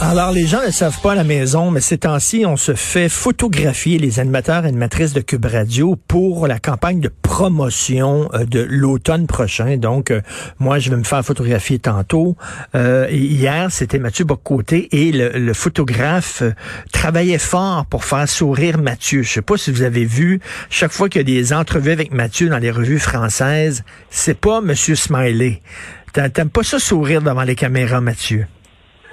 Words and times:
Alors, 0.00 0.32
les 0.32 0.46
gens 0.46 0.64
ne 0.66 0.72
savent 0.72 1.00
pas 1.00 1.12
à 1.12 1.14
la 1.14 1.22
maison, 1.22 1.70
mais 1.70 1.80
ces 1.80 1.98
temps-ci, 1.98 2.44
on 2.44 2.56
se 2.56 2.74
fait 2.74 3.08
photographier 3.08 3.98
les 3.98 4.18
animateurs 4.18 4.64
et 4.64 4.68
animatrices 4.68 5.12
de 5.12 5.20
Cube 5.20 5.44
Radio 5.44 5.94
pour 6.08 6.48
la 6.48 6.58
campagne 6.58 7.00
de 7.00 7.12
promotion 7.22 8.28
euh, 8.34 8.44
de 8.44 8.66
l'automne 8.68 9.28
prochain. 9.28 9.76
Donc, 9.76 10.10
euh, 10.10 10.20
moi, 10.58 10.80
je 10.80 10.90
vais 10.90 10.96
me 10.96 11.04
faire 11.04 11.24
photographier 11.24 11.78
tantôt. 11.78 12.36
Euh, 12.74 13.06
hier, 13.10 13.70
c'était 13.70 14.00
Mathieu 14.00 14.24
Boccoté 14.24 14.88
et 14.90 15.12
le, 15.12 15.52
photographe 15.52 16.42
travaillait 16.92 17.38
fort 17.38 17.86
pour 17.86 18.04
faire 18.04 18.28
sourire 18.28 18.78
Mathieu. 18.78 19.22
Je 19.22 19.30
sais 19.30 19.42
pas 19.42 19.56
si 19.56 19.70
vous 19.70 19.82
avez 19.82 20.04
vu, 20.04 20.40
chaque 20.70 20.92
fois 20.92 21.08
qu'il 21.08 21.20
y 21.20 21.22
a 21.22 21.40
des 21.40 21.52
entrevues 21.52 21.92
avec 21.92 22.12
Mathieu 22.12 22.48
dans 22.48 22.58
les 22.58 22.72
revues 22.72 22.98
françaises, 22.98 23.84
c'est 24.10 24.38
pas 24.38 24.60
Monsieur 24.60 24.96
Smiley. 24.96 25.62
T'aimes 26.12 26.50
pas 26.50 26.64
ça 26.64 26.80
sourire 26.80 27.22
devant 27.22 27.42
les 27.42 27.54
caméras, 27.54 28.00
Mathieu? 28.00 28.46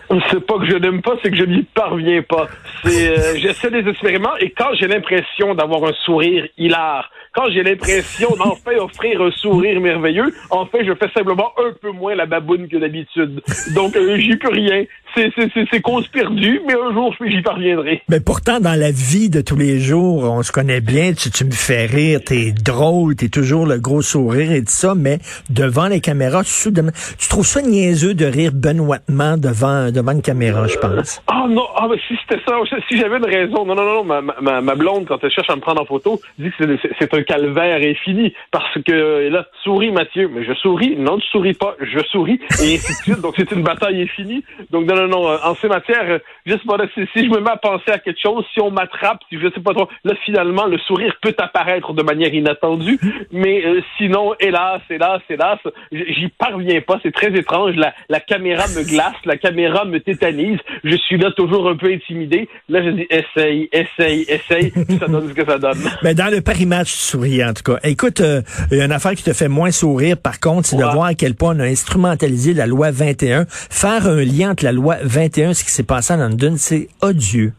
C'est 0.10 0.46
pas 0.46 0.60
que 0.60 0.66
je 0.66 0.76
n'aime 0.78 1.02
pas, 1.02 1.16
c'est 1.24 1.32
que 1.32 1.38
je 1.38 1.46
n'y 1.46 1.64
parviens 1.64 2.22
pas. 2.22 2.48
C'est, 2.84 3.10
euh, 3.10 3.36
j'essaie 3.40 3.72
des 3.72 3.88
expériments 3.90 4.36
et 4.40 4.52
quand 4.52 4.74
j'ai 4.80 4.88
l'impression 4.88 5.56
d'avoir 5.56 5.84
un 5.84 5.94
sourire 6.06 6.48
hilar, 6.58 7.10
quand 7.34 7.50
j'ai 7.50 7.64
l'impression 7.64 8.30
d'enfin 8.38 8.76
offrir 8.78 9.22
un 9.22 9.32
sourire 9.32 9.80
merveilleux, 9.82 10.34
en 10.52 10.66
fait, 10.66 10.86
je 10.86 10.94
fais 10.94 11.10
simplement 11.14 11.52
un 11.58 11.74
peu 11.82 11.92
moins 11.92 12.16
la 12.16 12.26
baboune 12.26 12.68
que 12.68 12.78
d'habitude. 12.78 13.42
Donc, 13.74 13.96
euh, 13.96 14.18
j'y 14.18 14.36
peux 14.38 14.50
rien. 14.50 14.86
C'est 15.16 15.82
cause 15.82 16.08
perdue, 16.08 16.62
mais 16.68 16.74
un 16.74 16.94
jour, 16.94 17.16
j'y 17.26 17.42
parviendrai. 17.42 18.02
Mais 18.10 18.20
pourtant, 18.20 18.60
dans 18.60 18.78
la 18.78 18.92
vie 18.92 19.30
de 19.30 19.42
tous 19.42 19.56
les 19.56 19.80
jours, 19.80 20.24
on 20.24 20.44
se 20.44 20.52
connaît 20.52 20.82
bien, 20.82 21.14
tu, 21.14 21.32
tu 21.32 21.46
me 21.46 21.52
fais 21.52 21.86
rire, 21.86 22.20
t'es 22.26 22.52
drôle, 22.52 23.16
t'es 23.16 23.30
toujours 23.30 23.66
le 23.66 23.80
gros 23.80 24.02
sourire 24.02 24.52
et 24.52 24.60
tout 24.60 24.72
ça, 24.72 24.94
mais 24.96 25.20
devant 25.50 25.88
les 25.88 26.02
caméras, 26.02 26.44
soudainement, 26.44 26.92
tu 27.18 27.30
trouves 27.30 27.46
ça 27.46 27.62
niaiseux 27.62 28.14
de 28.14 28.26
rire 28.26 28.52
benoîtement 28.54 29.38
devant, 29.38 29.92
devant 29.92 30.12
une 30.12 30.22
caméra, 30.22 30.68
je 30.68 30.78
pense. 30.78 31.22
Ah 31.28 31.46
non, 31.50 31.66
ah, 31.76 31.88
mais 31.90 31.98
si 32.08 32.16
c'était 32.22 32.42
ça, 32.46 32.58
si 32.90 32.98
j'avais 32.98 33.18
une 33.18 33.26
raison, 33.26 33.66
non, 33.66 33.76
non, 33.76 33.86
non, 33.86 34.04
ma, 34.04 34.22
ma, 34.22 34.62
ma 34.62 34.76
blonde, 34.76 35.06
quand 35.08 35.24
elle 35.24 35.32
cherche 35.32 35.50
à 35.50 35.56
me 35.56 35.62
prendre 35.62 35.82
en 35.82 35.86
photo, 35.86 36.20
dit 36.38 36.52
que 36.58 36.78
c'est 37.00 37.14
un 37.14 37.24
calvaire 37.24 37.80
infini 37.82 38.34
parce 38.52 38.78
que 38.86 39.30
là, 39.30 39.46
souris 39.64 39.92
Mathieu, 39.92 40.30
mais 40.34 40.44
je 40.44 40.54
souris, 40.54 40.96
non, 40.98 41.18
tu 41.18 41.28
souris 41.28 41.54
pas, 41.54 41.76
je 41.80 42.00
souris, 42.12 42.40
et 42.62 42.76
ainsi 42.76 42.94
de 42.94 42.98
suite. 43.04 43.22
Donc 43.22 43.36
c'est 43.38 43.52
une 43.52 43.64
bataille 43.64 44.02
infinie. 44.02 44.44
Donc 44.72 44.86
non, 44.86 44.96
non, 44.96 45.05
non, 45.08 45.30
euh, 45.30 45.38
en 45.44 45.56
ces 45.56 45.68
matières, 45.68 46.10
euh, 46.10 46.20
juste 46.46 46.64
si, 46.94 47.02
si 47.14 47.26
je 47.26 47.30
me 47.30 47.40
mets 47.40 47.52
à 47.52 47.58
penser 47.58 47.92
à 47.92 48.00
quelque 48.00 48.20
chose, 48.22 48.46
si 48.54 48.62
on 48.62 48.72
m'attrape, 48.72 49.20
si 49.30 49.40
je 49.40 49.48
sais 49.54 49.62
pas 49.62 49.74
trop, 49.74 49.88
là 50.04 50.14
finalement 50.26 50.66
le 50.66 50.78
sourire 50.80 51.16
peut 51.22 51.36
apparaître 51.38 51.94
de 51.94 52.04
manière 52.04 52.34
inattendue, 52.34 53.00
mais 53.32 53.66
euh, 53.66 53.82
sinon, 53.98 54.34
hélas, 54.40 54.82
hélas, 54.90 55.22
hélas, 55.30 55.60
j'y 55.92 56.28
parviens 56.38 56.82
pas. 56.82 57.00
C'est 57.04 57.14
très 57.14 57.34
étrange. 57.34 57.76
La, 57.76 57.94
la 58.10 58.20
caméra 58.20 58.64
me 58.76 58.84
glace, 58.84 59.16
la 59.26 59.38
caméra 59.38 59.86
me 59.86 60.00
tétanise. 60.00 60.60
Je 60.84 60.96
suis 60.96 61.18
là 61.18 61.32
toujours 61.32 61.70
un 61.70 61.76
peu 61.76 61.92
intimidé. 61.92 62.50
Là, 62.70 62.84
je 62.84 62.90
dis 62.90 63.08
essaye, 63.10 63.70
essaye, 63.72 64.26
essaye, 64.28 64.72
ça 65.00 65.08
donne 65.08 65.30
ce 65.30 65.34
que 65.34 65.46
ça 65.46 65.58
donne. 65.58 65.80
Mais 66.04 66.14
dans 66.16 66.32
le 66.32 66.42
Paris 66.42 66.66
Match, 66.66 67.12
tu 67.12 67.44
en 67.44 67.54
tout 67.54 67.64
cas. 67.64 67.80
Écoute, 67.84 68.22
euh, 68.22 68.42
il 68.72 68.78
y 68.78 68.82
a 68.82 68.86
une 68.86 68.92
affaire 68.92 69.14
qui 69.14 69.24
te 69.24 69.34
fait 69.34 69.48
moins 69.48 69.72
sourire, 69.72 70.18
par 70.18 70.40
contre, 70.40 70.68
c'est 70.68 70.78
de 70.78 70.84
voir 70.84 71.06
à 71.06 71.14
quel 71.14 71.36
point 71.36 71.56
on 71.56 71.60
a 71.60 71.66
instrumentalisé 71.66 72.54
la 72.54 72.68
loi 72.68 72.92
21. 72.92 73.46
Faire 73.50 74.08
un 74.08 74.24
lien 74.24 74.52
entre 74.52 74.64
la 74.64 74.72
loi 74.72 74.95
21 75.04 75.50
et 75.50 75.54
ce 75.54 75.64
qui 75.64 75.72
s'est 75.72 75.86
passé 75.86 76.14
à 76.14 76.18
London, 76.18 76.56
c'est 76.58 76.88
odieux. 77.02 77.54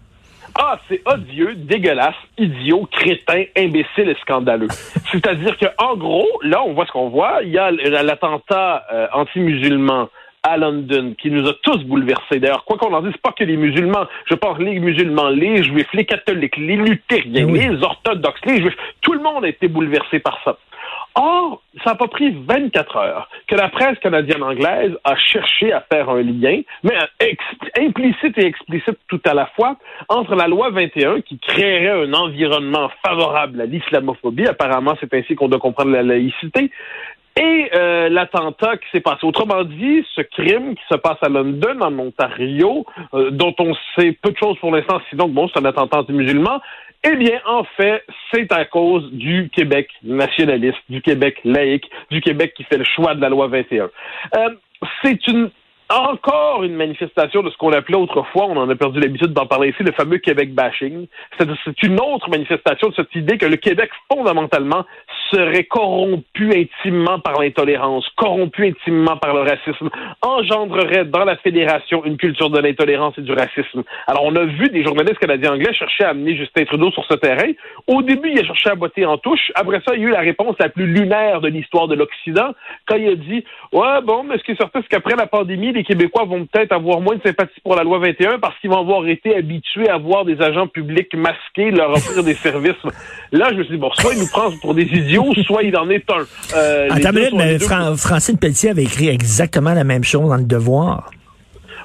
Ah, 0.59 0.79
c'est 0.89 1.03
odieux, 1.07 1.55
dégueulasse, 1.55 2.15
idiot, 2.39 2.89
crétin, 2.91 3.45
imbécile 3.59 4.09
et 4.09 4.17
scandaleux. 4.23 4.69
C'est-à-dire 5.13 5.57
que, 5.59 5.67
en 5.79 5.97
gros, 5.97 6.29
là, 6.43 6.63
on 6.65 6.73
voit 6.73 6.87
ce 6.87 6.93
qu'on 6.93 7.11
voit. 7.11 7.43
Il 7.43 7.51
y 7.51 7.59
a 7.59 7.71
l'attentat 7.71 8.85
euh, 8.93 9.07
anti-musulman 9.13 10.09
à 10.47 10.57
London, 10.57 11.15
qui 11.21 11.31
nous 11.31 11.47
a 11.49 11.53
tous 11.63 11.83
bouleversés. 11.85 12.39
D'ailleurs, 12.39 12.65
quoi 12.65 12.79
qu'on 12.79 12.93
en 12.95 13.03
dise, 13.03 13.17
pas 13.23 13.33
que 13.33 13.45
les 13.45 13.57
musulmans. 13.57 14.07
Je 14.31 14.35
pense 14.35 14.59
les 14.59 14.79
musulmans, 14.79 15.29
les 15.29 15.63
juifs, 15.65 15.93
les 15.93 16.07
catholiques, 16.07 16.57
les 16.57 16.77
luthériens, 16.77 17.47
les 17.47 17.83
orthodoxes, 17.83 18.41
les 18.47 18.63
juifs. 18.63 18.77
Tout 19.01 19.13
le 19.13 19.21
monde 19.21 19.45
a 19.45 19.49
été 19.49 19.67
bouleversé 19.67 20.21
par 20.21 20.39
ça. 20.45 20.57
Or, 21.19 21.63
ça 21.83 21.91
n'a 21.91 21.97
pas 21.97 22.09
pris 22.09 22.31
24 22.31 22.97
heures 22.97 23.29
que 23.49 23.55
la 23.55 23.71
presse 23.71 23.99
canadienne-anglaise 24.01 24.93
a 25.03 25.17
cherché 25.17 25.73
à 25.73 25.81
faire 25.81 26.11
un 26.11 26.23
lien, 26.23 26.61
mais 26.83 26.95
implicite 27.79 28.37
et 28.37 28.45
explicite 28.45 28.99
tout 29.09 29.21
à 29.25 29.33
la 29.33 29.47
fois, 29.47 29.77
entre 30.11 30.35
la 30.35 30.47
loi 30.47 30.69
21 30.71 31.23
qui 31.23 31.39
créerait 31.39 32.07
un 32.07 32.13
environnement 32.13 32.91
favorable 33.05 33.63
à 33.63 33.67
l'islamophobie, 33.67 34.47
apparemment 34.47 34.95
c'est 35.01 35.13
ainsi 35.15 35.35
qu'on 35.37 35.49
doit 35.49 35.59
comprendre 35.59 35.93
la 35.93 36.03
laïcité, 36.03 36.71
et 37.39 37.71
euh, 37.75 38.09
l'attentat 38.09 38.77
qui 38.79 38.87
s'est 38.93 39.01
passé. 39.01 39.21
Autrement 39.25 39.63
dit, 39.65 40.05
ce 40.15 40.23
crime 40.23 40.75
qui 40.75 40.83
se 40.91 40.97
passe 40.97 41.19
à 41.23 41.29
London, 41.29 41.81
en 41.81 41.99
Ontario, 41.99 42.87
euh, 43.15 43.31
dont 43.31 43.55
on 43.59 43.75
sait 43.95 44.13
peu 44.13 44.31
de 44.33 44.37
choses 44.39 44.59
pour 44.59 44.75
l'instant, 44.75 45.01
sinon 45.11 45.29
bon, 45.29 45.49
c'est 45.49 45.61
un 45.61 45.67
attentat 45.67 46.01
anti-musulman, 46.01 46.61
eh 47.09 47.17
bien, 47.17 47.41
en 47.47 47.65
fait, 47.77 48.05
c'est 48.33 48.51
à 48.53 48.65
cause 48.65 49.11
du 49.13 49.49
Québec 49.51 49.89
nationaliste, 50.03 50.79
du 50.89 51.01
Québec 51.03 51.41
laïque, 51.45 51.89
du 52.11 52.21
Québec 52.21 52.53
qui 52.57 52.65
fait 52.65 52.79
le 52.79 52.85
choix 52.85 53.15
de 53.15 53.21
la 53.21 53.29
loi 53.29 53.47
21. 53.47 53.91
Euh, 54.37 54.51
c'est 55.03 55.27
une 55.29 55.51
encore 55.89 56.65
une 56.65 56.75
manifestation 56.75 57.43
de 57.43 57.51
ce 57.51 57.57
qu'on 57.57 57.73
appelait 57.73 57.97
autrefois, 57.97 58.47
on 58.47 58.57
en 58.57 58.69
a 58.69 58.75
perdu 58.75 58.99
l'habitude 58.99 59.33
d'en 59.33 59.47
parler 59.47 59.69
ici, 59.69 59.85
le 59.85 59.93
fameux 59.93 60.19
Québec 60.19 60.53
bashing. 60.53 61.07
C'est 61.39 61.83
une 61.85 62.01
autre 62.01 62.29
manifestation 62.29 62.89
de 62.89 62.95
cette 62.95 63.15
idée 63.15 63.39
que 63.39 63.47
le 63.47 63.57
Québec, 63.57 63.91
fondamentalement, 64.13 64.85
serait 65.31 65.65
corrompu 65.65 66.53
intimement 66.55 67.19
par 67.19 67.41
l'intolérance, 67.41 68.07
corrompu 68.17 68.67
intimement 68.67 69.17
par 69.17 69.35
le 69.35 69.41
racisme, 69.41 69.91
engendrerait 70.23 71.05
dans 71.05 71.25
la 71.25 71.37
fédération 71.37 72.05
une 72.05 72.17
culture 72.17 72.51
de 72.51 72.59
l'intolérance 72.59 73.15
et 73.19 73.23
du 73.23 73.33
racisme. 73.33 73.83
Alors, 74.07 74.25
on 74.25 74.35
a 74.37 74.45
vu 74.45 74.69
des 74.69 74.83
journalistes 74.85 75.19
canadiens 75.19 75.55
anglais 75.55 75.73
chercher 75.75 76.05
à 76.05 76.11
amener 76.11 76.37
Justin 76.37 76.65
Trudeau 76.65 76.91
sur 76.91 77.05
ce 77.07 77.15
terrain. 77.15 77.51
Au 77.87 78.03
début, 78.03 78.31
il 78.33 78.41
a 78.41 78.45
cherché 78.45 78.71
à 78.71 78.75
botter 78.75 79.05
en 79.07 79.19
touche. 79.19 79.53
Après 79.55 79.81
ça, 79.87 79.95
il 79.95 80.03
y 80.03 80.05
a 80.05 80.09
eu 80.09 80.11
la 80.11 80.21
réponse 80.21 80.57
la 80.59 80.69
plus 80.69 80.87
lunaire 80.87 81.41
de 81.41 81.49
l'histoire 81.49 81.89
de 81.89 81.95
l'Occident 81.95 82.55
quand 82.87 82.97
il 82.97 83.09
a 83.09 83.15
dit, 83.15 83.45
ouais, 83.73 84.01
bon, 84.05 84.25
mais 84.25 84.39
ce 84.39 84.45
qui 84.45 84.53
est 84.53 84.57
certain, 84.57 84.81
c'est 84.83 84.89
qu'après 84.89 85.17
la 85.17 85.27
pandémie, 85.27 85.73
les 85.73 85.85
Québécois 85.85 86.25
vont 86.25 86.47
peut-être 86.47 86.73
avoir 86.73 87.01
moins 87.01 87.17
de 87.17 87.23
sympathie 87.23 87.61
pour 87.63 87.75
la 87.77 87.83
loi 87.83 87.99
21 87.99 88.39
parce 88.39 88.59
qu'ils 88.59 88.71
vont 88.71 88.81
avoir 88.81 89.07
été 89.07 89.37
habitués 89.37 89.89
à 89.89 89.99
voir 89.99 90.25
des 90.25 90.41
agents 90.41 90.67
publics 90.67 91.15
masqués 91.15 91.71
leur 91.71 91.91
offrir 91.91 92.23
des 92.23 92.35
services. 92.35 92.83
Là, 93.33 93.49
je 93.51 93.57
me 93.57 93.65
suis 93.65 93.75
dit, 93.75 93.81
bon, 93.81 93.91
soit 93.95 94.15
ils 94.15 94.21
nous 94.21 94.29
prennent 94.29 94.59
pour 94.61 94.75
des 94.75 94.85
idiots, 94.85 95.16
soit 95.45 95.63
il 95.63 95.77
en 95.77 95.89
est 95.91 96.05
un. 96.11 96.25
Euh, 96.57 96.89
Attends, 96.91 97.11
mais 97.13 97.59
Francine 97.97 98.39
Pelletier 98.39 98.71
avait 98.71 98.85
écrit 98.85 99.09
exactement 99.09 99.75
la 99.75 99.85
même 99.85 100.05
chose 100.05 100.29
dans 100.29 100.37
Le 100.37 100.45
Devoir. 100.45 101.11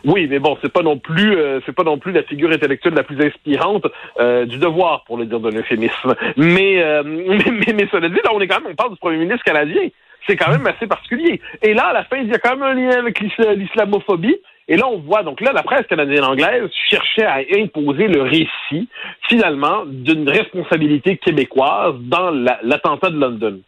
Oui, 0.03 0.28
mais 0.30 0.40
bon, 0.40 0.58
c'est 0.62 0.72
pas 0.72 0.81
non 0.81 0.97
plus, 0.97 1.38
euh, 1.38 1.59
c'est 1.66 1.75
pas 1.75 1.84
non 1.84 1.97
plus 1.97 2.12
la 2.12 2.24
figure 2.24 2.52
intellectuelle 2.52 2.94
la 2.94 3.03
plus 3.03 3.24
inspirante 3.24 3.86
euh, 4.20 4.46
du 4.46 4.58
devoir, 4.58 5.03
pour 5.06 5.18
le 5.18 5.25
dire 5.25 5.40
d'un 5.40 5.56
euphémisme. 5.56 6.16
Mais, 6.38 6.81
euh, 6.81 7.03
mais, 7.06 7.74
mais, 7.74 7.88
cela 7.91 8.09
dit, 8.09 8.16
là, 8.24 8.31
on 8.34 8.41
est 8.41 8.47
quand 8.47 8.62
même, 8.62 8.72
on 8.72 8.75
parle 8.75 8.91
du 8.91 8.97
premier 8.97 9.18
ministre 9.18 9.44
canadien 9.44 9.90
c'est 10.28 10.36
quand 10.36 10.52
même 10.52 10.68
assez 10.68 10.86
particulier. 10.86 11.41
Et 11.64 11.74
là, 11.74 11.88
à 11.88 11.94
la 11.94 12.03
fin, 12.03 12.18
il 12.18 12.28
y 12.28 12.34
a 12.34 12.38
quand 12.38 12.56
même 12.56 12.64
un 12.64 12.74
lien 12.74 13.00
avec 13.00 13.20
l'islamophobie. 13.20 14.38
Et 14.72 14.78
là, 14.78 14.88
on 14.88 15.00
voit, 15.00 15.22
donc 15.24 15.42
là, 15.42 15.52
la 15.52 15.64
presse 15.64 15.86
canadienne-anglaise 15.88 16.70
cherchait 16.90 17.26
à 17.26 17.42
imposer 17.58 18.08
le 18.08 18.22
récit, 18.22 18.88
finalement, 19.28 19.84
d'une 19.86 20.30
responsabilité 20.30 21.18
québécoise 21.18 21.96
dans 22.00 22.30
l'attentat 22.32 23.09
de 23.09 23.20
London. 23.20 23.59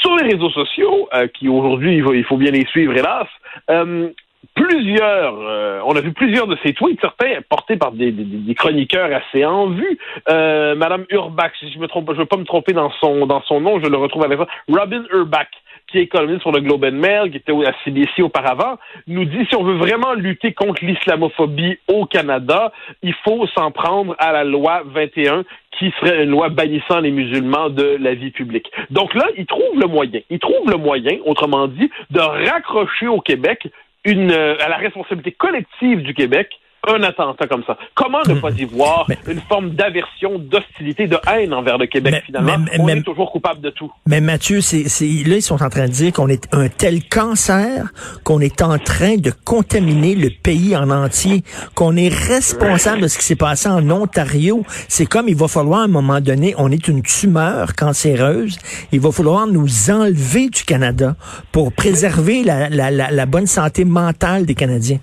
Sur 0.00 0.16
les 0.16 0.32
réseaux 0.32 0.48
sociaux, 0.48 1.10
euh, 1.12 1.26
qui 1.26 1.46
aujourd'hui, 1.46 2.02
il, 2.14 2.24
faut 2.24 2.38
bien 2.38 2.52
les 2.52 2.64
suivre, 2.64 2.96
hélas, 2.96 3.26
euh, 3.68 4.08
plusieurs, 4.54 5.34
euh, 5.42 5.82
on 5.84 5.94
a 5.94 6.00
vu 6.00 6.14
plusieurs 6.14 6.46
de 6.46 6.56
ces 6.62 6.72
tweets, 6.72 7.02
certains 7.02 7.42
portés 7.46 7.76
par 7.76 7.92
des, 7.92 8.14
chroniqueurs 8.56 9.10
assez 9.12 9.44
en 9.44 9.66
vue. 9.66 9.98
Madame 10.26 11.04
Urbach, 11.10 11.52
si 11.58 11.70
je 11.70 11.78
me 11.78 11.86
trompe, 11.86 12.12
je 12.14 12.18
veux 12.18 12.24
pas 12.24 12.38
me 12.38 12.44
tromper 12.44 12.72
dans 12.72 12.90
son 12.92 13.26
dans 13.26 13.42
son 13.42 13.60
nom, 13.60 13.78
je 13.78 13.90
le 13.90 13.98
retrouve 13.98 14.24
avec 14.24 14.38
ça. 14.38 14.46
Robin 14.70 15.04
Urbach, 15.12 15.48
qui 15.90 15.98
est 15.98 16.02
économiste 16.02 16.42
sur 16.42 16.52
le 16.52 16.60
Globe 16.60 16.84
and 16.84 16.92
Mail, 16.92 17.30
qui 17.30 17.38
était 17.38 17.52
à 17.52 17.72
CBC 17.84 18.22
auparavant, 18.22 18.78
nous 19.06 19.24
dit 19.24 19.46
si 19.48 19.56
on 19.56 19.64
veut 19.64 19.76
vraiment 19.76 20.14
lutter 20.14 20.52
contre 20.52 20.84
l'islamophobie 20.84 21.78
au 21.88 22.06
Canada, 22.06 22.72
il 23.02 23.14
faut 23.24 23.46
s'en 23.48 23.70
prendre 23.70 24.14
à 24.18 24.32
la 24.32 24.44
loi 24.44 24.82
21 24.86 25.44
qui 25.78 25.92
serait 26.00 26.24
une 26.24 26.30
loi 26.30 26.48
bannissant 26.48 27.00
les 27.00 27.10
musulmans 27.10 27.70
de 27.70 27.96
la 28.00 28.14
vie 28.14 28.30
publique. 28.30 28.70
Donc 28.90 29.14
là, 29.14 29.26
il 29.36 29.46
trouve 29.46 29.78
le 29.78 29.86
moyen, 29.86 30.20
il 30.30 30.38
trouve 30.38 30.70
le 30.70 30.76
moyen, 30.76 31.18
autrement 31.24 31.68
dit, 31.68 31.90
de 32.10 32.20
raccrocher 32.20 33.06
au 33.06 33.20
Québec 33.20 33.68
une, 34.04 34.32
à 34.32 34.68
la 34.68 34.76
responsabilité 34.76 35.32
collective 35.32 36.02
du 36.02 36.14
Québec 36.14 36.50
un 36.88 37.02
attentat 37.02 37.46
comme 37.46 37.62
ça. 37.66 37.76
Comment 37.94 38.20
ne 38.26 38.34
pas 38.34 38.50
y 38.50 38.64
voir 38.64 39.06
une 39.28 39.40
forme 39.48 39.70
d'aversion, 39.70 40.38
d'hostilité, 40.38 41.06
de 41.06 41.18
haine 41.30 41.52
envers 41.52 41.78
le 41.78 41.86
Québec, 41.86 42.22
finalement? 42.26 42.56
on 42.78 42.88
est 42.88 43.02
toujours 43.02 43.30
coupable 43.30 43.60
de 43.60 43.70
tout. 43.70 43.90
Mais 44.06 44.20
Mathieu, 44.20 44.60
c'est, 44.60 44.84
là, 45.26 45.36
ils 45.36 45.42
sont 45.42 45.62
en 45.62 45.68
train 45.68 45.86
de 45.86 45.92
dire 45.92 46.12
qu'on 46.12 46.28
est 46.28 46.48
un 46.52 46.68
tel 46.68 47.04
cancer 47.08 47.90
qu'on 48.24 48.40
est 48.40 48.62
en 48.62 48.78
train 48.78 49.16
de 49.16 49.30
contaminer 49.44 50.14
le 50.14 50.30
pays 50.30 50.76
en 50.76 50.90
entier, 50.90 51.42
qu'on 51.74 51.96
est 51.96 52.08
responsable 52.08 53.02
de 53.02 53.08
ce 53.08 53.18
qui 53.18 53.24
s'est 53.24 53.36
passé 53.36 53.68
en 53.68 53.88
Ontario. 53.90 54.64
C'est 54.88 55.06
comme 55.06 55.28
il 55.28 55.36
va 55.36 55.48
falloir 55.48 55.80
à 55.80 55.84
un 55.84 55.88
moment 55.88 56.20
donné, 56.20 56.54
on 56.58 56.70
est 56.70 56.88
une 56.88 57.02
tumeur 57.02 57.74
cancéreuse, 57.74 58.58
il 58.92 59.00
va 59.00 59.12
falloir 59.12 59.46
nous 59.46 59.90
enlever 59.90 60.48
du 60.48 60.64
Canada 60.64 61.16
pour 61.52 61.72
préserver 61.72 62.42
la, 62.42 62.68
la, 62.68 62.90
la, 62.90 63.10
la 63.10 63.26
bonne 63.26 63.46
santé 63.46 63.84
mentale 63.84 64.46
des 64.46 64.54
Canadiens. 64.54 64.98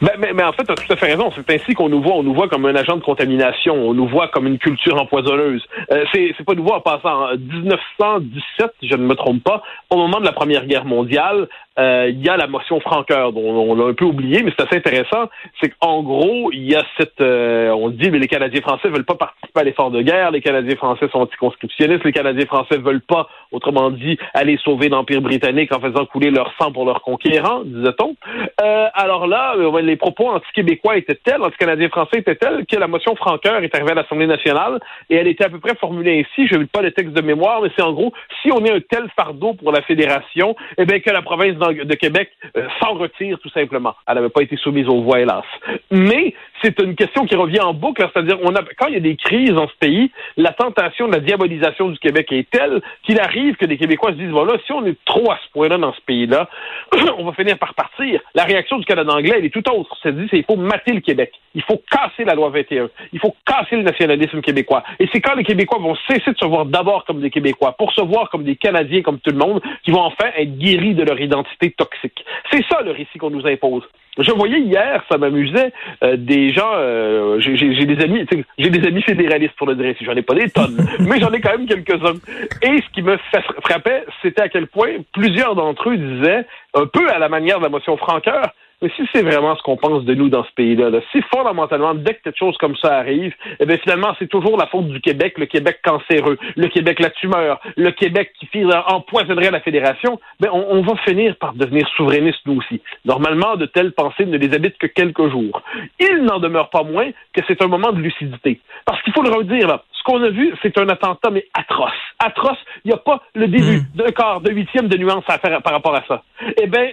Mais, 0.00 0.32
mais, 0.34 0.42
en 0.42 0.52
fait, 0.52 0.64
tu 0.64 0.74
tout 0.74 0.92
à 0.92 0.96
fait 0.96 1.12
raison. 1.12 1.30
C'est 1.34 1.50
ainsi 1.54 1.74
qu'on 1.74 1.88
nous 1.88 2.02
voit. 2.02 2.14
On 2.14 2.22
nous 2.22 2.34
voit 2.34 2.48
comme 2.48 2.66
un 2.66 2.74
agent 2.74 2.96
de 2.96 3.02
contamination. 3.02 3.74
On 3.74 3.94
nous 3.94 4.06
voit 4.06 4.28
comme 4.28 4.46
une 4.46 4.58
culture 4.58 5.00
empoisonneuse. 5.00 5.64
Euh, 5.90 6.04
c'est, 6.12 6.34
pas 6.44 6.54
nouveau 6.54 6.74
en 6.74 6.80
passant. 6.80 7.32
En 7.32 7.36
1917, 7.36 8.72
je 8.82 8.94
ne 8.94 9.06
me 9.06 9.14
trompe 9.14 9.42
pas, 9.42 9.62
au 9.90 9.96
moment 9.96 10.20
de 10.20 10.24
la 10.24 10.32
Première 10.32 10.66
Guerre 10.66 10.84
mondiale, 10.84 11.48
euh, 11.78 12.08
il 12.08 12.24
y 12.24 12.28
a 12.28 12.36
la 12.36 12.46
motion 12.46 12.80
Franqueur, 12.80 13.32
dont 13.32 13.42
on 13.42 13.74
l'a 13.74 13.86
un 13.86 13.94
peu 13.94 14.04
oublié, 14.04 14.42
mais 14.42 14.52
c'est 14.56 14.66
assez 14.66 14.76
intéressant. 14.76 15.28
C'est 15.60 15.72
qu'en 15.78 16.02
gros, 16.02 16.50
il 16.52 16.70
y 16.70 16.74
a 16.74 16.82
cette... 16.98 17.20
Euh, 17.20 17.70
on 17.70 17.90
dit, 17.90 18.10
mais 18.10 18.18
les 18.18 18.28
Canadiens 18.28 18.60
français 18.62 18.88
veulent 18.88 19.04
pas 19.04 19.14
participer 19.14 19.60
à 19.60 19.64
l'effort 19.64 19.90
de 19.90 20.02
guerre, 20.02 20.30
les 20.30 20.40
Canadiens 20.40 20.76
français 20.76 21.08
sont 21.12 21.20
anticonscriptionnistes, 21.20 22.04
les 22.04 22.12
Canadiens 22.12 22.46
français 22.46 22.78
veulent 22.78 23.02
pas, 23.02 23.28
autrement 23.52 23.90
dit, 23.90 24.18
aller 24.34 24.58
sauver 24.62 24.88
l'Empire 24.88 25.20
britannique 25.20 25.74
en 25.74 25.80
faisant 25.80 26.06
couler 26.06 26.30
leur 26.30 26.52
sang 26.58 26.72
pour 26.72 26.84
leurs 26.84 27.02
conquérants, 27.02 27.62
disait-on. 27.64 28.16
Euh, 28.60 28.86
alors 28.94 29.26
là, 29.26 29.54
euh, 29.56 29.80
les 29.80 29.96
propos 29.96 30.28
anti-québécois 30.28 30.96
étaient 30.96 31.18
tels, 31.22 31.42
anti-canadiens 31.42 31.88
français 31.88 32.18
étaient 32.18 32.36
tels, 32.36 32.64
que 32.66 32.76
la 32.76 32.86
motion 32.86 33.14
Franqueur 33.16 33.62
est 33.62 33.74
arrivée 33.74 33.92
à 33.92 33.96
l'Assemblée 33.96 34.26
nationale, 34.26 34.80
et 35.10 35.16
elle 35.16 35.28
était 35.28 35.44
à 35.44 35.50
peu 35.50 35.58
près 35.58 35.74
formulée 35.76 36.20
ainsi, 36.20 36.48
je 36.48 36.56
n'ai 36.56 36.66
pas 36.66 36.82
le 36.82 36.92
texte 36.92 37.12
de 37.12 37.22
mémoire, 37.22 37.60
mais 37.62 37.70
c'est 37.76 37.82
en 37.82 37.92
gros, 37.92 38.12
si 38.42 38.50
on 38.50 38.64
est 38.64 38.72
un 38.72 38.80
tel 38.80 39.08
fardeau 39.16 39.54
pour 39.54 39.72
la 39.72 39.82
fédération, 39.82 40.56
eh 40.78 40.84
bien 40.84 41.00
que 41.00 41.10
la 41.10 41.22
province 41.22 41.56
de 41.72 41.94
Québec 41.94 42.30
euh, 42.56 42.66
s'en 42.80 42.94
retire 42.94 43.38
tout 43.38 43.48
simplement. 43.50 43.94
Elle 44.06 44.14
n'avait 44.14 44.28
pas 44.28 44.42
été 44.42 44.56
soumise 44.56 44.88
aux 44.88 45.02
voix, 45.02 45.20
hélas. 45.20 45.44
Mais 45.90 46.34
c'est 46.62 46.80
une 46.80 46.94
question 46.94 47.26
qui 47.26 47.36
revient 47.36 47.60
en 47.60 47.74
boucle, 47.74 48.06
c'est-à-dire 48.12 48.38
on 48.42 48.54
a, 48.54 48.62
quand 48.78 48.86
il 48.88 48.94
y 48.94 48.96
a 48.96 49.00
des 49.00 49.16
crises 49.16 49.50
dans 49.50 49.68
ce 49.68 49.74
pays, 49.78 50.10
la 50.36 50.52
tentation 50.52 51.06
de 51.06 51.12
la 51.12 51.20
diabolisation 51.20 51.88
du 51.88 51.98
Québec 51.98 52.32
est 52.32 52.48
telle 52.50 52.80
qu'il 53.04 53.20
arrive 53.20 53.56
que 53.56 53.66
des 53.66 53.76
Québécois 53.76 54.10
se 54.10 54.16
disent 54.16 54.30
voilà, 54.30 54.54
si 54.66 54.72
on 54.72 54.84
est 54.86 54.96
trop 55.04 55.30
à 55.30 55.38
ce 55.44 55.52
point-là 55.52 55.78
dans 55.78 55.92
ce 55.92 56.00
pays-là, 56.02 56.48
on 57.18 57.24
va 57.24 57.32
finir 57.32 57.58
par 57.58 57.74
partir. 57.74 58.20
La 58.34 58.44
réaction 58.44 58.78
du 58.78 58.84
Canada 58.84 59.12
anglais, 59.12 59.34
elle 59.38 59.44
est 59.44 59.50
tout 59.50 59.68
autre. 59.70 59.96
C'est 60.02 60.16
dit, 60.16 60.26
c'est 60.30 60.38
il 60.38 60.44
faut 60.44 60.56
mater 60.56 60.92
le 60.92 61.00
Québec. 61.00 61.32
Il 61.54 61.62
faut 61.62 61.80
casser 61.90 62.24
la 62.24 62.34
loi 62.34 62.50
21. 62.50 62.88
Il 63.12 63.18
faut 63.18 63.34
casser 63.46 63.76
le 63.76 63.82
nationalisme 63.82 64.40
québécois. 64.40 64.82
Et 64.98 65.08
c'est 65.12 65.20
quand 65.20 65.34
les 65.34 65.44
Québécois 65.44 65.78
vont 65.78 65.96
cesser 66.08 66.32
de 66.32 66.38
se 66.38 66.44
voir 66.44 66.66
d'abord 66.66 67.04
comme 67.04 67.20
des 67.20 67.30
Québécois, 67.30 67.74
pour 67.78 67.92
se 67.92 68.02
voir 68.02 68.30
comme 68.30 68.44
des 68.44 68.56
Canadiens 68.56 69.02
comme 69.02 69.18
tout 69.20 69.30
le 69.30 69.38
monde, 69.38 69.62
qui 69.84 69.90
vont 69.90 70.02
enfin 70.02 70.26
être 70.36 70.58
guéris 70.58 70.94
de 70.94 71.02
leur 71.02 71.20
identité 71.20 71.55
toxique. 71.76 72.24
C'est 72.50 72.64
ça 72.68 72.82
le 72.82 72.92
récit 72.92 73.18
qu'on 73.18 73.30
nous 73.30 73.46
impose. 73.46 73.82
Je 74.18 74.32
voyais 74.32 74.60
hier, 74.60 75.04
ça 75.10 75.18
m'amusait, 75.18 75.72
euh, 76.02 76.16
des 76.16 76.50
gens, 76.50 76.70
euh, 76.74 77.38
j'ai 77.38 77.84
des 77.84 78.02
amis, 78.02 78.26
j'ai 78.56 78.70
des 78.70 78.86
amis 78.86 79.02
fédéralistes 79.02 79.54
pour 79.56 79.66
le 79.66 79.74
dire, 79.74 79.94
si 79.98 80.06
j'en 80.06 80.14
ai 80.14 80.22
pas 80.22 80.34
des 80.34 80.48
tonnes, 80.48 80.76
mais 81.00 81.20
j'en 81.20 81.30
ai 81.32 81.40
quand 81.40 81.50
même 81.50 81.66
quelques-uns. 81.66 82.14
Et 82.62 82.80
ce 82.80 82.92
qui 82.94 83.02
me 83.02 83.18
frappait, 83.62 84.04
c'était 84.22 84.42
à 84.42 84.48
quel 84.48 84.68
point 84.68 84.92
plusieurs 85.12 85.54
d'entre 85.54 85.90
eux 85.90 85.98
disaient, 85.98 86.46
un 86.72 86.86
peu 86.86 87.10
à 87.10 87.18
la 87.18 87.28
manière 87.28 87.58
de 87.58 87.64
la 87.64 87.68
motion 87.68 87.96
Franqueur, 87.98 88.54
mais 88.82 88.90
si 88.96 89.02
c'est 89.12 89.22
vraiment 89.22 89.56
ce 89.56 89.62
qu'on 89.62 89.76
pense 89.76 90.04
de 90.04 90.14
nous 90.14 90.28
dans 90.28 90.44
ce 90.44 90.52
pays-là, 90.54 90.90
si 91.12 91.22
fondamentalement, 91.34 91.94
dès 91.94 92.14
que 92.14 92.22
quelque 92.24 92.38
chose 92.38 92.56
comme 92.58 92.76
ça 92.76 92.96
arrive, 92.96 93.34
eh 93.58 93.66
bien 93.66 93.78
finalement, 93.78 94.14
c'est 94.18 94.28
toujours 94.28 94.56
la 94.56 94.66
faute 94.66 94.88
du 94.88 95.00
Québec, 95.00 95.34
le 95.38 95.46
Québec 95.46 95.80
cancéreux, 95.82 96.38
le 96.56 96.68
Québec 96.68 97.00
la 97.00 97.10
tumeur, 97.10 97.60
le 97.76 97.90
Québec 97.90 98.32
qui 98.38 98.48
empoisonnerait 98.88 99.50
la 99.50 99.60
fédération, 99.60 100.20
ben 100.40 100.50
on, 100.52 100.64
on, 100.70 100.82
va 100.82 100.96
finir 101.04 101.36
par 101.36 101.54
devenir 101.54 101.86
souverainistes 101.96 102.40
nous 102.46 102.58
aussi. 102.58 102.80
Normalement, 103.04 103.56
de 103.56 103.66
telles 103.66 103.92
pensées 103.92 104.26
ne 104.26 104.38
les 104.38 104.54
habitent 104.54 104.78
que 104.78 104.86
quelques 104.86 105.28
jours. 105.28 105.62
Il 106.00 106.22
n'en 106.24 106.38
demeure 106.38 106.70
pas 106.70 106.82
moins 106.82 107.10
que 107.32 107.42
c'est 107.46 107.60
un 107.62 107.68
moment 107.68 107.92
de 107.92 108.00
lucidité. 108.00 108.60
Parce 108.84 109.02
qu'il 109.02 109.12
faut 109.12 109.22
le 109.22 109.30
redire, 109.30 109.68
là, 109.68 109.82
ce 109.92 110.02
qu'on 110.04 110.22
a 110.22 110.30
vu, 110.30 110.54
c'est 110.62 110.78
un 110.78 110.88
attentat, 110.88 111.30
mais 111.30 111.46
atroce. 111.54 111.90
Atroce. 112.18 112.58
Il 112.84 112.88
n'y 112.88 112.94
a 112.94 112.98
pas 112.98 113.22
le 113.34 113.48
début 113.48 113.78
hmm. 113.78 113.86
d'un 113.94 114.10
quart, 114.12 114.40
de 114.40 114.52
huitième 114.52 114.88
de 114.88 114.96
nuance 114.96 115.24
à 115.28 115.38
faire 115.38 115.62
par 115.62 115.72
rapport 115.72 115.94
à 115.94 116.04
ça. 116.06 116.22
Eh 116.62 116.66
bien, 116.66 116.90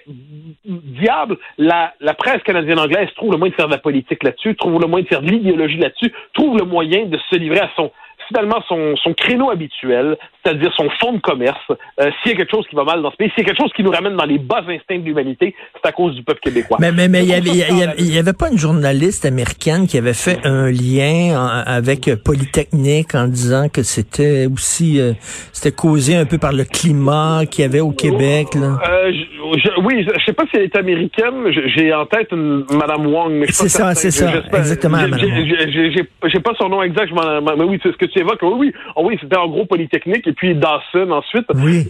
diable, 0.65 1.37
la, 1.57 1.93
la 1.99 2.13
presse 2.13 2.43
canadienne-anglaise 2.43 3.09
trouve 3.15 3.31
le 3.31 3.37
moyen 3.37 3.51
de 3.51 3.55
faire 3.55 3.67
de 3.67 3.73
la 3.73 3.79
politique 3.79 4.23
là-dessus, 4.23 4.55
trouve 4.55 4.79
le 4.79 4.87
moyen 4.87 5.03
de 5.03 5.09
faire 5.09 5.21
de 5.21 5.29
l'idéologie 5.29 5.77
là-dessus, 5.77 6.11
trouve 6.33 6.57
le 6.57 6.65
moyen 6.65 7.05
de 7.05 7.17
se 7.29 7.35
livrer 7.35 7.59
à 7.59 7.69
son, 7.75 7.91
finalement 8.27 8.61
son, 8.67 8.95
son 8.97 9.13
créneau 9.13 9.49
habituel, 9.49 10.17
c'est-à-dire 10.43 10.71
son 10.75 10.89
fonds 10.99 11.13
de 11.13 11.19
commerce. 11.19 11.59
Euh, 11.99 12.09
s'il 12.21 12.31
y 12.31 12.35
a 12.35 12.37
quelque 12.37 12.51
chose 12.51 12.65
qui 12.69 12.75
va 12.75 12.83
mal 12.83 13.01
dans 13.01 13.11
ce 13.11 13.15
pays, 13.17 13.29
s'il 13.29 13.43
y 13.43 13.45
a 13.45 13.49
quelque 13.49 13.61
chose 13.61 13.71
qui 13.75 13.83
nous 13.83 13.91
ramène 13.91 14.15
dans 14.15 14.25
les 14.25 14.39
bas 14.39 14.63
instincts 14.67 14.99
de 14.99 15.05
l'humanité, 15.05 15.55
c'est 15.73 15.87
à 15.87 15.91
cause 15.91 16.15
du 16.15 16.23
peuple 16.23 16.39
québécois. 16.41 16.77
Mais 16.79 16.91
mais 16.91 17.07
mais 17.07 17.23
il 17.23 17.29
y 17.29 17.33
avait 17.33 18.03
y, 18.03 18.17
avait 18.17 18.33
pas 18.33 18.49
une 18.49 18.57
journaliste 18.57 19.25
américaine 19.25 19.87
qui 19.87 19.97
avait 19.97 20.13
fait 20.13 20.39
un 20.45 20.69
lien 20.71 21.63
avec 21.65 22.09
Polytechnique 22.23 23.15
en 23.15 23.27
disant 23.27 23.69
que 23.69 23.83
c'était 23.83 24.47
aussi 24.47 24.99
euh, 24.99 25.13
c'était 25.51 25.75
causé 25.75 26.15
un 26.15 26.25
peu 26.25 26.37
par 26.37 26.53
le 26.53 26.63
climat 26.63 27.45
qu'il 27.49 27.63
y 27.63 27.65
avait 27.65 27.79
au 27.79 27.91
Québec 27.91 28.55
là? 28.55 28.79
Euh, 28.87 29.11
je, 29.11 29.42
oui, 29.83 30.05
je 30.05 30.25
sais 30.25 30.33
pas 30.33 30.43
si 30.49 30.57
elle 30.57 30.63
est 30.63 30.75
américaine. 30.75 31.51
J'ai 31.67 31.93
en 31.93 32.05
tête 32.05 32.31
une 32.31 32.65
Madame 32.71 33.07
Wong, 33.07 33.33
mais 33.33 33.47
c'est 33.47 33.69
ça, 33.69 33.93
c'est 33.95 34.11
ça, 34.11 34.31
exactement. 34.53 34.97
J'ai 35.07 36.39
pas 36.39 36.53
son 36.57 36.69
nom 36.69 36.81
exact, 36.83 37.11
mais 37.13 37.63
oui, 37.63 37.79
c'est 37.83 37.91
ce 37.91 37.97
que 37.97 38.05
tu 38.05 38.19
évoques. 38.19 38.41
Oui, 38.41 38.53
oui, 38.57 38.73
oh, 38.95 39.03
oui, 39.05 39.17
c'était 39.21 39.37
en 39.37 39.47
gros 39.47 39.65
Polytechnique 39.65 40.27
et 40.27 40.33
puis 40.33 40.55
Dawson 40.55 41.11
ensuite. 41.11 41.45
Oui. 41.55 41.87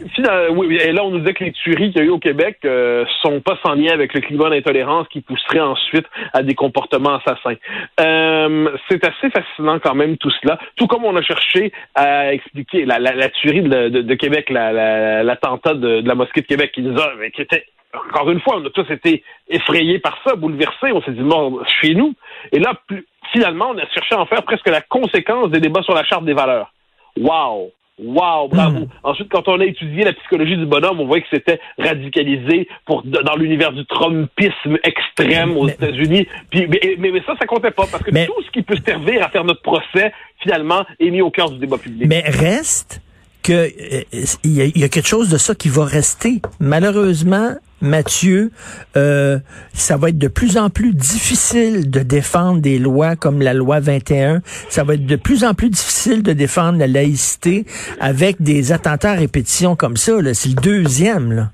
oui. 0.51 0.77
Et 0.77 0.91
là, 0.91 1.03
on 1.03 1.11
nous 1.11 1.19
disait 1.19 1.33
que 1.33 1.43
les 1.43 1.51
tueries 1.51 1.91
qu'il 1.91 2.01
y 2.01 2.05
a 2.05 2.07
eu 2.07 2.09
au 2.09 2.19
Québec 2.19 2.57
euh, 2.65 3.05
sont 3.21 3.41
pas 3.41 3.57
sans 3.63 3.73
lien 3.73 3.93
avec 3.93 4.13
le 4.13 4.21
climat 4.21 4.49
d'intolérance 4.49 5.07
qui 5.09 5.21
pousserait 5.21 5.59
ensuite 5.59 6.05
à 6.33 6.43
des 6.43 6.55
comportements 6.55 7.15
assassins. 7.17 7.57
Euh, 7.99 8.69
c'est 8.89 9.03
assez 9.05 9.29
fascinant 9.29 9.79
quand 9.79 9.95
même 9.95 10.17
tout 10.17 10.31
cela. 10.41 10.59
Tout 10.75 10.87
comme 10.87 11.05
on 11.05 11.15
a 11.15 11.21
cherché 11.21 11.71
à 11.95 12.33
expliquer 12.33 12.85
la, 12.85 12.99
la, 12.99 13.13
la 13.13 13.29
tuerie 13.29 13.61
de, 13.61 13.89
de, 13.89 14.01
de 14.01 14.13
Québec, 14.15 14.49
l'attentat 14.49 15.73
de, 15.73 16.01
de, 16.01 16.07
la 16.07 16.15
mosquée 16.15 16.41
de 16.41 16.47
Québec 16.47 16.71
qui 16.73 16.81
nous 16.81 16.97
a, 16.99 17.11
qui 17.33 17.41
était 17.53 17.65
encore 17.93 18.31
une 18.31 18.41
fois, 18.41 18.57
on 18.57 18.65
a 18.65 18.69
tous 18.69 18.89
été 18.91 19.23
effrayés 19.47 19.99
par 19.99 20.17
ça, 20.25 20.35
bouleversés. 20.35 20.91
On 20.91 21.01
s'est 21.03 21.11
dit, 21.11 21.21
bon, 21.21 21.59
chez 21.81 21.93
nous. 21.93 22.15
Et 22.51 22.59
là, 22.59 22.73
plus, 22.87 23.05
finalement, 23.31 23.69
on 23.69 23.77
a 23.77 23.85
cherché 23.87 24.15
à 24.15 24.19
en 24.19 24.25
faire 24.25 24.43
presque 24.43 24.67
la 24.67 24.81
conséquence 24.81 25.51
des 25.51 25.59
débats 25.59 25.83
sur 25.83 25.93
la 25.93 26.03
charte 26.03 26.25
des 26.25 26.33
valeurs. 26.33 26.73
Wow! 27.17 27.71
Wow, 27.99 28.47
bravo. 28.47 28.79
Hmm. 28.79 28.87
Ensuite, 29.03 29.29
quand 29.29 29.47
on 29.47 29.59
a 29.59 29.65
étudié 29.65 30.03
la 30.03 30.13
psychologie 30.13 30.57
du 30.57 30.65
bonhomme, 30.65 30.99
on 30.99 31.05
voit 31.05 31.21
que 31.21 31.27
c'était 31.31 31.59
radicalisé 31.77 32.67
pour 32.87 33.03
dans 33.03 33.35
l'univers 33.35 33.71
du 33.71 33.85
Trumpisme 33.85 34.79
extrême 34.83 35.55
aux 35.55 35.67
États-Unis. 35.67 36.27
Puis, 36.49 36.67
mais, 36.67 36.97
mais, 36.97 37.21
ça, 37.23 37.35
ça 37.39 37.45
comptait 37.45 37.69
pas 37.69 37.85
parce 37.91 38.03
que 38.03 38.25
tout 38.25 38.41
ce 38.43 38.49
qui 38.49 38.63
peut 38.63 38.77
servir 38.83 39.23
à 39.23 39.29
faire 39.29 39.43
notre 39.43 39.61
procès, 39.61 40.11
finalement, 40.39 40.83
est 40.99 41.11
mis 41.11 41.21
au 41.21 41.29
cœur 41.29 41.51
du 41.51 41.59
débat 41.59 41.77
public. 41.77 42.07
Mais 42.09 42.21
reste 42.21 42.99
que 43.43 43.53
euh, 43.53 44.25
il 44.43 44.77
y, 44.77 44.83
a 44.83 44.89
quelque 44.89 45.07
chose 45.07 45.29
de 45.29 45.37
ça 45.37 45.53
qui 45.53 45.69
va 45.69 45.85
rester. 45.85 46.41
Malheureusement, 46.59 47.55
Mathieu, 47.81 48.51
euh, 48.95 49.39
ça 49.73 49.97
va 49.97 50.09
être 50.09 50.17
de 50.17 50.29
plus 50.29 50.57
en 50.57 50.69
plus 50.69 50.93
difficile 50.93 51.89
de 51.89 51.99
défendre 51.99 52.61
des 52.61 52.79
lois 52.79 53.15
comme 53.15 53.41
la 53.41 53.53
loi 53.53 53.81
21. 53.81 54.41
Ça 54.69 54.83
va 54.83 54.95
être 54.95 55.05
de 55.05 55.15
plus 55.17 55.43
en 55.43 55.53
plus 55.53 55.69
difficile 55.69 56.23
de 56.23 56.33
défendre 56.33 56.79
la 56.79 56.87
laïcité 56.87 57.65
avec 57.99 58.41
des 58.41 58.71
attentats 58.71 59.11
à 59.11 59.15
répétition 59.15 59.75
comme 59.75 59.97
ça. 59.97 60.13
C'est 60.33 60.49
le 60.49 60.55
deuxième. 60.55 61.33
Là. 61.33 61.51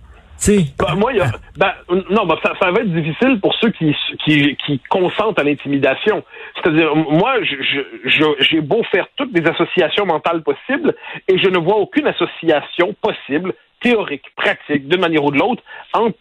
Ben, 0.79 0.95
moi, 0.95 1.11
ben, 1.57 1.73
non, 2.09 2.25
ben, 2.25 2.35
ça, 2.41 2.71
va 2.71 2.79
être 2.79 2.93
difficile 2.93 3.39
pour 3.41 3.53
ceux 3.55 3.71
qui, 3.71 4.81
consentent 4.89 5.37
à 5.39 5.43
l'intimidation. 5.43 6.23
C'est-à-dire, 6.55 6.95
moi, 6.95 7.35
j'ai 7.43 8.61
beau 8.61 8.83
faire 8.83 9.07
toutes 9.17 9.37
les 9.37 9.45
associations 9.47 10.05
mentales 10.05 10.41
possibles 10.41 10.95
et 11.27 11.37
je 11.37 11.49
ne 11.49 11.57
vois 11.57 11.75
aucune 11.75 12.07
association 12.07 12.95
possible 13.01 13.53
théorique, 13.81 14.25
pratique, 14.35 14.87
d'une 14.87 14.99
manière 14.99 15.23
ou 15.23 15.31
de 15.31 15.37
l'autre, 15.37 15.63
entre 15.93 16.17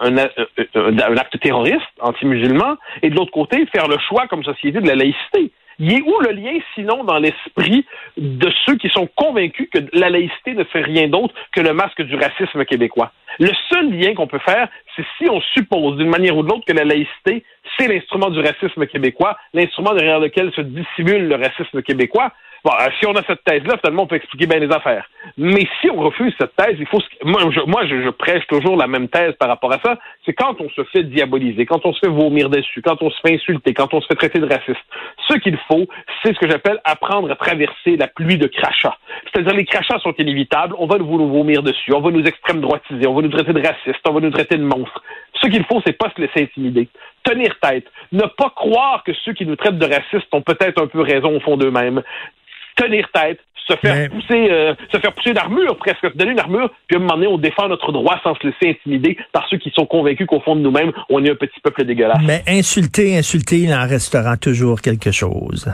un, 0.00 0.16
acte 0.16 1.38
terroriste 1.40 1.80
anti-musulman 2.00 2.76
et 3.02 3.10
de 3.10 3.14
l'autre 3.14 3.32
côté, 3.32 3.66
faire 3.66 3.88
le 3.88 3.98
choix 4.08 4.26
comme 4.28 4.44
société 4.44 4.80
de 4.80 4.88
la 4.88 4.94
laïcité. 4.94 5.52
Il 5.78 5.92
est 5.92 6.02
où 6.02 6.20
le 6.20 6.32
lien, 6.32 6.58
sinon, 6.74 7.04
dans 7.04 7.18
l'esprit 7.18 7.84
de 8.16 8.50
ceux 8.64 8.76
qui 8.76 8.88
sont 8.88 9.08
convaincus 9.16 9.68
que 9.72 9.80
la 9.92 10.10
laïcité 10.10 10.54
ne 10.54 10.64
fait 10.64 10.82
rien 10.82 11.08
d'autre 11.08 11.34
que 11.52 11.60
le 11.60 11.72
masque 11.72 12.02
du 12.02 12.14
racisme 12.16 12.64
québécois? 12.64 13.12
Le 13.38 13.50
seul 13.70 13.90
lien 13.90 14.14
qu'on 14.14 14.26
peut 14.26 14.38
faire, 14.38 14.68
c'est 14.96 15.04
si 15.18 15.28
on 15.28 15.40
suppose 15.54 15.96
d'une 15.96 16.08
manière 16.08 16.36
ou 16.36 16.42
de 16.42 16.48
l'autre 16.48 16.64
que 16.66 16.72
la 16.72 16.84
laïcité, 16.84 17.44
c'est 17.78 17.88
l'instrument 17.88 18.30
du 18.30 18.40
racisme 18.40 18.86
québécois, 18.86 19.38
l'instrument 19.54 19.94
derrière 19.94 20.20
lequel 20.20 20.52
se 20.52 20.60
dissimule 20.60 21.28
le 21.28 21.36
racisme 21.36 21.82
québécois. 21.82 22.32
Bon, 22.64 22.70
euh, 22.80 22.86
si 23.00 23.06
on 23.06 23.12
a 23.12 23.22
cette 23.24 23.42
thèse-là, 23.42 23.76
finalement, 23.78 24.04
on 24.04 24.06
peut 24.06 24.14
expliquer 24.14 24.46
bien 24.46 24.60
les 24.60 24.72
affaires. 24.72 25.10
Mais 25.36 25.66
si 25.80 25.90
on 25.90 25.96
refuse 25.96 26.32
cette 26.38 26.54
thèse, 26.54 26.76
il 26.78 26.86
faut. 26.86 27.00
Moi, 27.24 27.40
je, 27.50 27.60
moi, 27.66 27.84
je, 27.86 28.08
prêche 28.10 28.46
toujours 28.46 28.76
la 28.76 28.86
même 28.86 29.08
thèse 29.08 29.32
par 29.32 29.48
rapport 29.48 29.72
à 29.72 29.80
ça. 29.84 29.98
C'est 30.24 30.32
quand 30.32 30.60
on 30.60 30.68
se 30.70 30.84
fait 30.84 31.02
diaboliser, 31.02 31.66
quand 31.66 31.84
on 31.84 31.92
se 31.92 31.98
fait 31.98 32.12
vomir 32.12 32.50
dessus, 32.50 32.80
quand 32.80 33.02
on 33.02 33.10
se 33.10 33.18
fait 33.20 33.34
insulter, 33.34 33.74
quand 33.74 33.92
on 33.92 34.00
se 34.00 34.06
fait 34.06 34.14
traiter 34.14 34.38
de 34.38 34.46
raciste. 34.46 34.84
Ce 35.28 35.34
qu'il 35.38 35.58
faut, 35.68 35.86
c'est 36.22 36.34
ce 36.34 36.38
que 36.38 36.48
j'appelle 36.48 36.80
apprendre 36.84 37.30
à 37.32 37.34
traverser 37.34 37.96
la 37.96 38.06
pluie 38.06 38.38
de 38.38 38.46
crachats. 38.46 38.96
C'est-à-dire 39.24 39.54
les 39.54 39.64
crachats 39.64 39.98
sont 39.98 40.14
inévitables. 40.18 40.76
On 40.78 40.86
va 40.86 40.98
nous 40.98 41.32
vomir 41.32 41.64
dessus, 41.64 41.92
on 41.92 42.00
va 42.00 42.10
nous 42.12 42.24
extrême 42.24 42.60
droitiser, 42.60 43.08
on 43.08 43.14
va 43.14 43.22
nous 43.22 43.30
traiter 43.30 43.52
de 43.52 43.66
racistes, 43.66 44.06
on 44.08 44.12
va 44.12 44.20
nous 44.20 44.30
traiter 44.30 44.56
de 44.56 44.64
monstres. 44.64 45.02
Ce 45.42 45.48
qu'il 45.48 45.64
faut, 45.64 45.82
c'est 45.84 45.98
pas 45.98 46.12
se 46.14 46.20
laisser 46.20 46.42
intimider. 46.42 46.88
Tenir 47.24 47.58
tête. 47.60 47.86
Ne 48.12 48.26
pas 48.36 48.50
croire 48.54 49.02
que 49.04 49.12
ceux 49.24 49.32
qui 49.32 49.46
nous 49.46 49.56
traitent 49.56 49.78
de 49.78 49.86
racistes 49.86 50.32
ont 50.32 50.42
peut-être 50.42 50.80
un 50.80 50.86
peu 50.86 51.00
raison 51.00 51.36
au 51.36 51.40
fond 51.40 51.56
d'eux-mêmes 51.56 52.02
tenir 52.76 53.08
tête, 53.12 53.38
se 53.66 53.76
faire 53.76 54.10
pousser, 54.10 54.50
euh, 54.50 54.74
se 54.92 54.98
faire 54.98 55.12
pousser 55.12 55.32
d'armure, 55.32 55.76
presque, 55.76 56.00
se 56.02 56.16
donner 56.16 56.32
une 56.32 56.40
armure, 56.40 56.70
puis 56.86 56.96
à 56.96 56.98
un 56.98 57.02
moment 57.02 57.14
donné, 57.14 57.26
on 57.26 57.38
défend 57.38 57.68
notre 57.68 57.92
droit 57.92 58.18
sans 58.22 58.34
se 58.34 58.46
laisser 58.46 58.78
intimider 58.78 59.16
par 59.32 59.46
ceux 59.48 59.58
qui 59.58 59.70
sont 59.70 59.86
convaincus 59.86 60.26
qu'au 60.26 60.40
fond 60.40 60.56
de 60.56 60.60
nous-mêmes, 60.60 60.92
on 61.08 61.24
est 61.24 61.30
un 61.30 61.36
petit 61.36 61.60
peuple 61.60 61.84
dégueulasse. 61.84 62.22
Mais 62.26 62.42
insulter, 62.48 63.16
insulter, 63.16 63.60
il 63.60 63.74
en 63.74 63.86
restera 63.86 64.36
toujours 64.36 64.80
quelque 64.80 65.12
chose. 65.12 65.72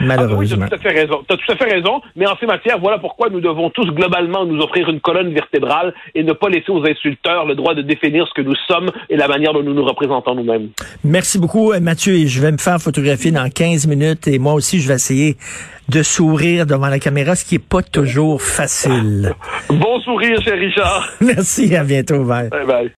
Malheureusement. 0.00 0.66
Ah, 0.66 0.68
tu 0.68 0.74
as 0.74 0.78
tout 0.78 0.86
à 0.86 0.90
fait 0.90 1.00
raison. 1.00 1.24
Tu 1.28 1.34
as 1.34 1.36
tout 1.36 1.52
à 1.52 1.56
fait 1.56 1.74
raison. 1.74 2.00
Mais 2.16 2.26
en 2.26 2.36
ces 2.38 2.46
matières, 2.46 2.78
voilà 2.78 2.98
pourquoi 2.98 3.28
nous 3.30 3.40
devons 3.40 3.70
tous 3.70 3.86
globalement 3.86 4.44
nous 4.44 4.60
offrir 4.60 4.88
une 4.88 5.00
colonne 5.00 5.32
vertébrale 5.32 5.94
et 6.14 6.22
ne 6.22 6.32
pas 6.32 6.48
laisser 6.48 6.70
aux 6.70 6.84
insulteurs 6.84 7.44
le 7.46 7.54
droit 7.54 7.74
de 7.74 7.82
définir 7.82 8.26
ce 8.26 8.34
que 8.34 8.42
nous 8.42 8.54
sommes 8.66 8.90
et 9.10 9.16
la 9.16 9.28
manière 9.28 9.52
dont 9.52 9.62
nous 9.62 9.74
nous 9.74 9.84
représentons 9.84 10.34
nous-mêmes. 10.34 10.70
Merci 11.04 11.38
beaucoup, 11.38 11.72
Mathieu. 11.80 12.14
Et 12.14 12.26
je 12.26 12.40
vais 12.40 12.52
me 12.52 12.58
faire 12.58 12.78
photographier 12.78 13.30
dans 13.30 13.48
15 13.48 13.86
minutes 13.86 14.26
et 14.28 14.38
moi 14.38 14.54
aussi, 14.54 14.80
je 14.80 14.88
vais 14.88 14.94
essayer 14.94 15.36
de 15.88 16.02
sourire 16.02 16.66
devant 16.66 16.88
la 16.88 16.98
caméra, 16.98 17.34
ce 17.34 17.44
qui 17.44 17.56
est 17.56 17.58
pas 17.58 17.82
toujours 17.82 18.42
facile. 18.42 19.34
bon 19.68 20.00
sourire, 20.00 20.40
cher 20.42 20.58
Richard. 20.58 21.08
Merci, 21.20 21.74
à 21.76 21.84
bientôt. 21.84 22.24
Bye. 22.24 22.48
Bye 22.50 22.66
bye. 22.66 22.90